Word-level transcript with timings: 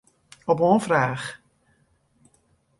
Op 0.51 0.59
oanfraach. 0.67 1.25